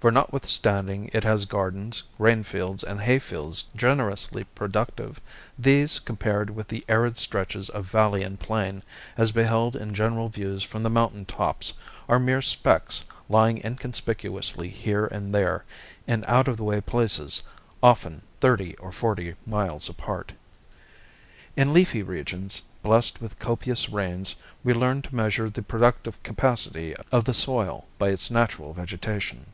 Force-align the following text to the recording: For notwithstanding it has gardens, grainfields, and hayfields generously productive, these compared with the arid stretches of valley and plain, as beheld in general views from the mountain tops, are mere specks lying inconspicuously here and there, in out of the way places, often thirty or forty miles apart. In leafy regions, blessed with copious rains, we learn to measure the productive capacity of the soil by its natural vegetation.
For 0.00 0.12
notwithstanding 0.12 1.10
it 1.12 1.24
has 1.24 1.44
gardens, 1.44 2.04
grainfields, 2.20 2.84
and 2.84 3.00
hayfields 3.02 3.64
generously 3.76 4.44
productive, 4.44 5.20
these 5.58 5.98
compared 5.98 6.50
with 6.50 6.68
the 6.68 6.84
arid 6.88 7.18
stretches 7.18 7.68
of 7.68 7.84
valley 7.90 8.22
and 8.22 8.38
plain, 8.38 8.84
as 9.18 9.32
beheld 9.32 9.74
in 9.74 9.92
general 9.94 10.28
views 10.28 10.62
from 10.62 10.84
the 10.84 10.88
mountain 10.88 11.26
tops, 11.26 11.72
are 12.08 12.20
mere 12.20 12.40
specks 12.40 13.04
lying 13.28 13.58
inconspicuously 13.62 14.68
here 14.70 15.06
and 15.06 15.34
there, 15.34 15.64
in 16.06 16.24
out 16.26 16.48
of 16.48 16.56
the 16.56 16.64
way 16.64 16.80
places, 16.80 17.42
often 17.82 18.22
thirty 18.40 18.76
or 18.76 18.92
forty 18.92 19.34
miles 19.44 19.88
apart. 19.88 20.32
In 21.56 21.74
leafy 21.74 22.04
regions, 22.04 22.62
blessed 22.82 23.20
with 23.20 23.40
copious 23.40 23.88
rains, 23.90 24.36
we 24.62 24.72
learn 24.72 25.02
to 25.02 25.14
measure 25.14 25.50
the 25.50 25.60
productive 25.60 26.22
capacity 26.22 26.94
of 27.12 27.24
the 27.24 27.34
soil 27.34 27.88
by 27.98 28.10
its 28.10 28.30
natural 28.30 28.72
vegetation. 28.72 29.46